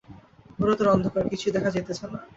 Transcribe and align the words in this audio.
ঘােরতর 0.59 0.87
অন্ধকার, 0.87 1.23
কিছুই 1.31 1.53
দেখা 1.55 1.69
যাইতেছে 1.71 2.05
না। 2.05 2.19